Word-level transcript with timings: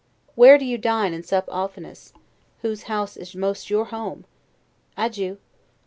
Where 0.33 0.57
do 0.57 0.65
you 0.65 0.79
dine 0.79 1.13
and 1.13 1.23
sup 1.23 1.47
oftenest? 1.47 2.15
whose 2.63 2.83
house 2.89 3.15
is 3.15 3.35
most 3.35 3.69
your 3.69 3.85
home? 3.85 4.25
Adieu. 4.97 5.37